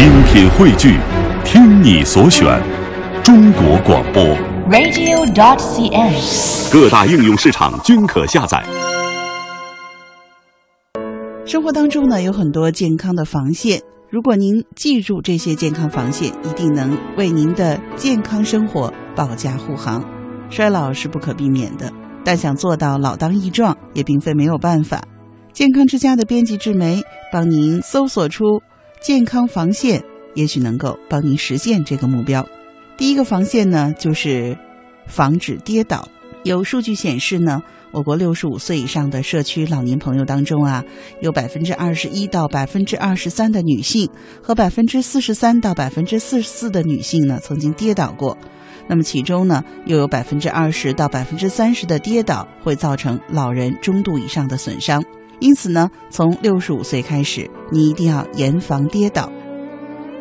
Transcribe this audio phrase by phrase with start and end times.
[0.00, 0.96] 精品汇聚，
[1.44, 2.58] 听你所选，
[3.22, 4.24] 中国广播。
[4.70, 6.72] radio.dot.cn，。
[6.72, 8.64] 各大应用市场均可下载。
[11.44, 13.82] 生活当中呢，有很多健康的防线。
[14.08, 20.02] 如果您记住这些健康防线，一定能为您的健康生活保驾护航。
[20.48, 21.92] 衰老是不可避免的，
[22.24, 25.02] 但想做到老当益壮，也并非没有办法。
[25.52, 28.62] 健康之家的编辑志梅帮您搜索出
[29.00, 30.04] 健康防线，
[30.34, 32.46] 也许能够帮您实现这个目标。
[32.98, 34.56] 第一个防线呢，就是
[35.06, 36.06] 防止跌倒。
[36.44, 40.84] 有数据显示呢，我国六十五岁以上的社区老年朋友当中啊，
[41.22, 44.06] 有百分之二十一到百分之二十三的女性
[44.42, 48.36] 和百分之四十三到百分之四十四的女性呢，曾经跌倒过。
[48.86, 55.02] 那么其中呢，又有百分之二十到百分之三十的跌倒会造成老人中度以上的损伤。
[55.40, 59.30] 因此呢，从六十五岁开始，你一定要严防跌倒。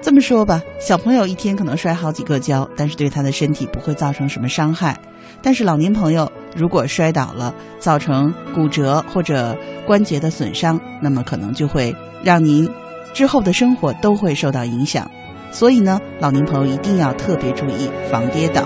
[0.00, 4.98] 这么说吧，小朋友一天可能摔好几个跤，但是对他的身体不会造成什么伤害。
[5.40, 12.68] 但是老年朋友如果摔倒了，造成骨折或者关节的损伤，那么可能就会让您
[13.12, 15.08] 之后的生活都会受到影响。
[15.52, 18.64] 所以呢，老年朋友一定要特别注意防跌倒。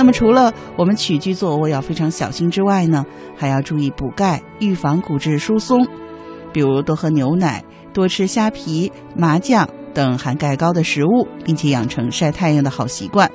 [0.00, 3.04] 那么，除了我们起居坐卧要非常小心之外呢，
[3.36, 5.86] 还要注意补钙，预防骨质疏松。
[6.54, 13.30] 比如多喝牛奶，多吃虾皮、麻酱等含钙高的食物，并且养成晒太阳的好习惯。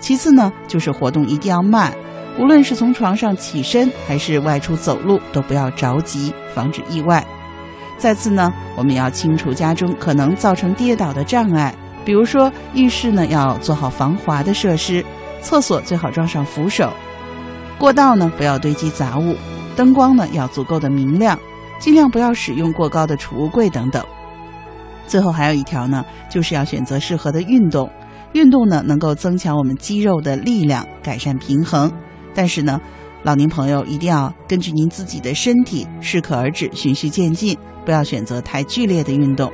[0.00, 1.94] 其次呢，就是活动一定要慢，
[2.40, 7.24] 无论是从床上起身还是外出走路，都不要着急，防止意外。
[7.98, 11.72] 再次呢，我们要清除家中可能造成跌倒的障碍，
[12.04, 15.04] 比如说浴室呢要做好防滑的设施。
[15.44, 16.90] 厕所最好装上扶手，
[17.78, 19.36] 过道呢不要堆积杂物，
[19.76, 21.38] 灯光呢要足够的明亮，
[21.78, 24.02] 尽量不要使用过高的储物柜等等。
[25.06, 27.90] 最后还有一条呢，就是要选择适合的运动，
[28.32, 31.92] 运动呢能够增强我们肌肉的力量，改善平衡。
[32.34, 32.80] 但是呢，
[33.22, 39.52] 老年朋友一定要根据您自己的身体适可而止，循序渐进，不要选择太剧烈的运动。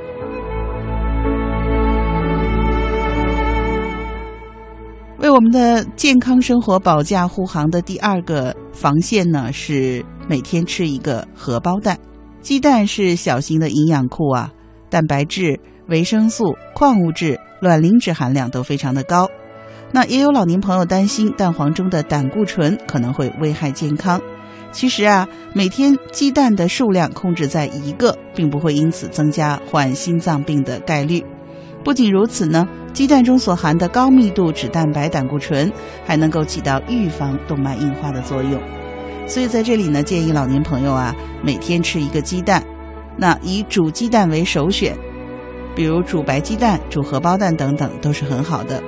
[5.40, 11.98] 我们的健康生活保驾护航的第二个防线呢，是每天吃一个荷包蛋。
[12.42, 14.52] 鸡蛋是小型的营养库啊，
[14.90, 15.58] 蛋白质、
[15.88, 19.30] 维生素、矿物质、卵磷脂含量都非常的高。
[19.92, 24.20] 那也有老年朋友担心蛋黄中的胆固醇可能会危害健康。
[24.72, 31.24] 其实啊，每天鸡蛋的数量控制在一个，并不会因此增加患心脏病的概率。
[31.82, 35.72] 不仅如此呢，鸡蛋中所含的高密度脂蛋白胆固醇
[36.04, 38.60] 还能够起到预防动脉硬化的作用。
[39.26, 42.62] 所以在这里呢，建议老年朋友啊，每天吃一个鸡蛋，
[43.16, 44.96] 那以煮鸡蛋为首选，
[45.74, 48.82] 比如煮白鸡蛋、煮荷包蛋等等都是很好的。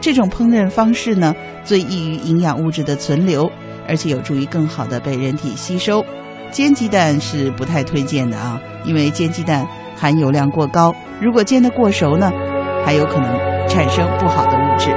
[0.00, 1.34] 这种烹饪方式呢，
[1.64, 3.50] 最易于营养物质的存留，
[3.88, 6.04] 而且有助于更好的被人体吸收。
[6.50, 9.66] 煎鸡蛋是不太推荐的啊，因为煎鸡蛋
[10.02, 12.32] 含油量过高，如果煎得过熟呢，
[12.84, 14.90] 还有可能产生不好的物质。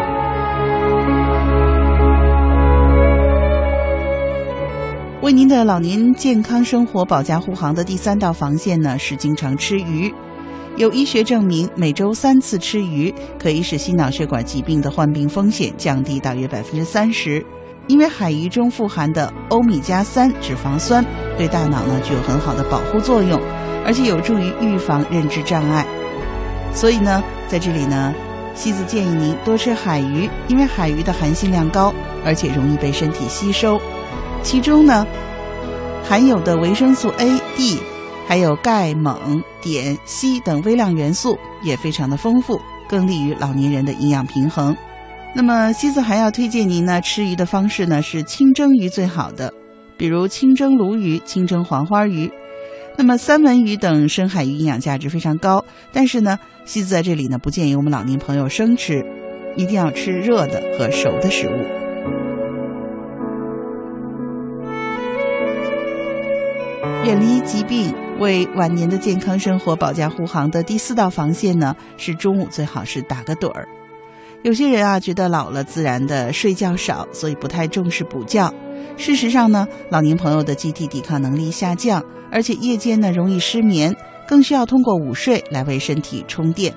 [5.22, 10.12] 为您的老年健康生活保驾护航的第三道防线呢，是经常吃鱼。
[10.76, 17.46] 有医学证明，每周三次吃鱼可以使心脑血管疾病的患病风险降低大约百分之三十。
[17.88, 21.06] 因为海鱼中富含的欧米伽三脂肪酸
[21.38, 23.40] 对大脑呢具有很好的保护作用，
[23.86, 25.86] 而且有助于预防认知障碍。
[26.74, 28.14] 所以呢，在这里呢，
[28.56, 31.94] 西子建议您多吃海鱼，因为海鱼的含锌量高，
[32.26, 33.80] 而且容易被身体吸收。
[34.42, 35.06] 其中呢，
[36.04, 37.80] 含有的维生素 A、D，
[38.28, 42.60] 还有钙、锰、碘、硒等微量元素也非常的丰富，
[42.90, 44.76] 更利于老年人的营养平衡。
[45.38, 49.54] 那么，西子还要推荐您呢，吃鱼的方式呢是清蒸鱼最好的，
[49.98, 52.32] 比如清蒸鲈鱼、清蒸黄花鱼。
[52.96, 59.06] 那么，三文鱼等深海鱼营养价值非常高，但是呢，西子在这里呢不建议我们老年朋友生吃，
[59.58, 61.52] 一定要吃热的和熟的食物。
[67.06, 73.68] 远离疾病，为晚年的健康生活保驾护航的第四道防线呢，是中午最好是打个盹儿。
[74.46, 78.54] 有些人啊，觉得老了自然的睡觉少，所以不太重视补觉。
[78.96, 82.00] 事实上呢，老年朋友的机体抵抗能力下降，
[82.32, 83.96] 而且夜间呢容易失眠，
[84.28, 86.72] 更需要通过午睡来为身体充电。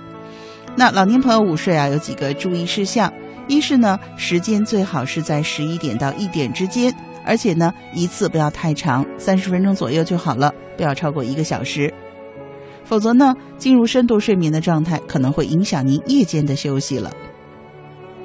[0.76, 3.12] 那老年朋友午睡啊，有几个注意事项：
[3.48, 6.90] 一是呢，时间最好是在十一点到一点之间，
[7.22, 11.92] 而且呢，一次不要太长，三十分钟左右就好了，不要超过一个小时。
[12.82, 17.12] 否则呢，进入深度睡眠的状态可能会影响您夜间的休息了。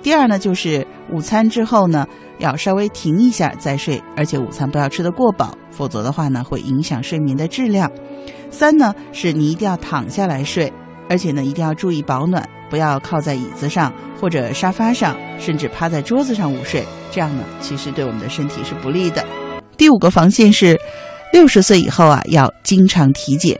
[0.04, 2.06] 第二呢，就是午餐之后呢，
[2.38, 7.90] 要稍微停一下再睡，而且午餐不要吃得过饱，否则的话呢，会影响睡眠的质量。
[8.52, 10.72] 三呢，是你一定要躺下来睡，
[11.10, 19.26] 而且呢，一定要注意保暖，不要靠在椅子上或者沙发上，甚至趴在桌子上午睡，这样呢，其实对我们的身体是不利的。
[19.78, 20.78] 第五个防线是，
[21.32, 23.58] 六十岁以后啊，要经常体检。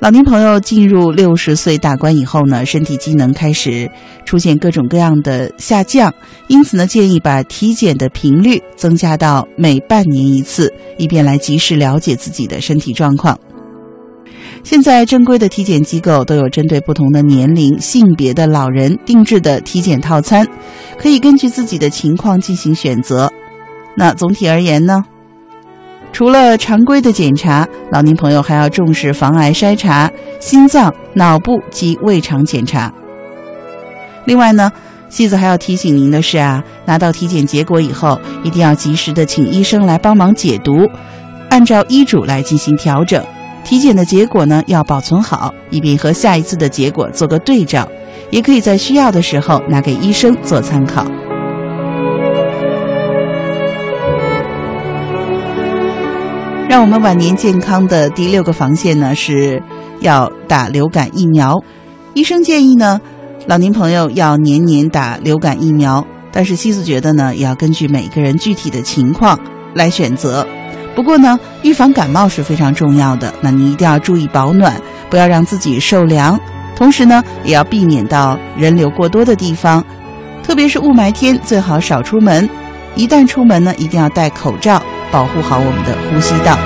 [0.00, 3.90] 老年朋友进入六十岁大关以后呢，身体机能开始
[4.24, 6.10] 出现各种各样的下降，
[6.48, 13.38] 因此呢，建议把体检的频率增加到每半年一次，以便来及时了解自己的身体状况。
[14.64, 20.46] 现在正规的体检机构都有针对不同的年龄、性别的老人定制的体检套餐，
[20.98, 23.30] 可以根据自己的情况进行选择。
[23.94, 25.04] 那总体而言呢？
[26.12, 32.92] 除了常规的检查，老年朋友还要重视防癌筛查、心脏、脑部及胃肠检查。
[34.26, 34.70] 另外呢，
[35.08, 40.86] 西子还要提醒您的是啊，拿到体检结果以后，一定要及时的请医生来帮忙解读，
[41.48, 43.24] 按照医嘱来进行调整。
[43.64, 47.88] 体检的结果呢，要保存好，以便和下一次的结果做个对照，
[48.30, 51.06] 也可以在需要的时候拿给医生做参考。
[56.70, 59.60] 让我们晚年健康的第六个防线呢，是
[59.98, 61.60] 要打流感疫苗。
[62.14, 63.00] 医生建议呢，
[63.48, 66.06] 老年朋友要年年打流感疫苗。
[66.30, 69.36] 但是西子觉得呢，也要根据每个人具体的情况
[69.74, 70.46] 来选择。
[70.94, 73.34] 不过呢，预防感冒是非常重要的。
[73.40, 74.80] 那你一定要注意保暖，
[75.10, 76.38] 不要让自己受凉。
[76.76, 79.84] 同时呢，也要避免到人流过多的地方，
[80.44, 82.48] 特别是雾霾天，最好少出门。
[82.94, 84.80] 一旦出门呢，一定要戴口罩。
[85.10, 86.56] 保护好我们的呼吸道。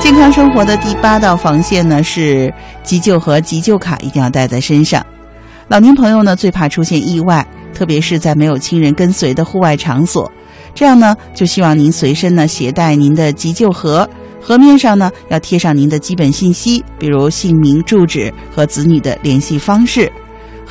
[0.00, 2.52] 健康生活的第八道防线呢，是
[2.82, 5.04] 急救和急救卡一定要带在身上。
[5.68, 10.30] 老年朋友呢，最怕出现意外，特别是在没有亲人跟随的户外场所。
[10.74, 14.08] 这样呢，就希望您随身呢携带您的急救盒，
[14.40, 20.10] 盒面上呢要贴上您的基本信息，比如姓名、住址和子女的联系方式。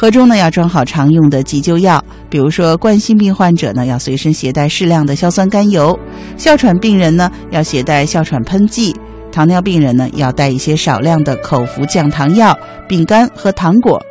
[0.02, 5.96] 盒中呢要装好常用的急救药，比如说冠心病患者呢要随身携带适量的硝酸甘油，
[6.38, 8.96] 哮喘病人呢要携带哮喘喷剂，
[9.32, 12.58] 糖尿病人呢要带一些少量的口服降糖药、
[12.90, 14.04] 饼干和糖果。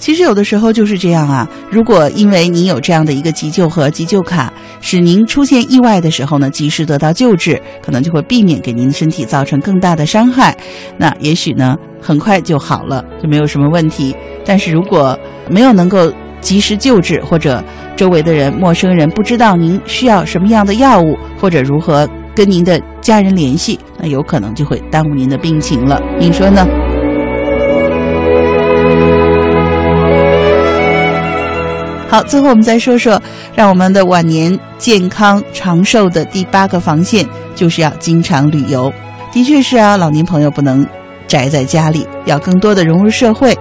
[0.00, 4.50] 其实有的时候就是这样啊，如果因为您有这样的一个急救和急救卡，
[4.80, 10.56] 使您出现意外的时候呢及时得到救治，可能就会避免给您身体造成更大的伤害，
[10.96, 14.16] 那也许呢很快就好了，就没有什么问题。
[14.44, 15.16] 但是如果
[15.50, 16.10] 没有能够
[16.40, 17.62] 及时救治，或者
[17.94, 26.00] 周围的人、陌生人不知道您需要什么样的药物，或者如何跟您的家人联系，那有可能就会耽误您的病情了。
[26.18, 26.66] 您说呢？
[32.10, 33.22] 好，最后我们再说说，
[33.54, 37.24] 让我们的晚年健康长寿的第八个防线，
[37.54, 38.92] 就是要经常旅游。
[39.32, 40.84] 的确是啊，老年朋友不能
[41.28, 43.56] 宅在家里，要更多的融入社会。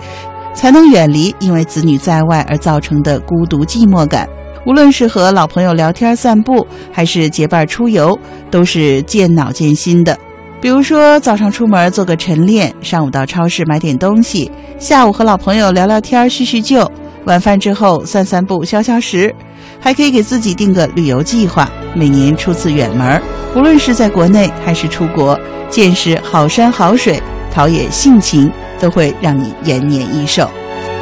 [0.56, 4.28] 才能远离因为子女在外而造成的孤独寂寞感。
[4.66, 8.18] 无论是和老朋友聊天散步，还是结伴出游，
[8.50, 10.18] 都是健脑健心的。
[10.60, 16.92] 比如说，早上出门做个晨练，上午到超市买点东西，下午和老朋友聊聊天叙叙旧，
[17.26, 19.34] 晚饭之后散散步消消食，
[19.80, 23.22] 还可以给自己定个旅游计划，每年出次远门。
[23.56, 27.22] 无论是在国内还是出国，见识好山好水，
[27.52, 28.52] 陶冶性情。
[28.82, 30.50] 都会让你延年益寿。